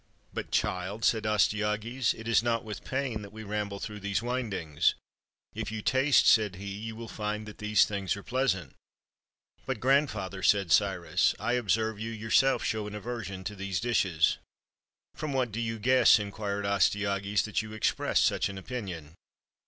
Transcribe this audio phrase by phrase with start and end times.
[0.33, 4.95] "But, child," said Astyages," it is not with pain that we ramble through these windings;
[5.53, 8.73] if you taste," said he, "you will find that these things are pleasant.""
[9.67, 14.39] But, grandfather," said Cyrus," I observe you your self show an aversion to these dishes."
[15.13, 19.13] 295 PERSIA "From what do you guess," inquired Astyages," that you express such an opinion?"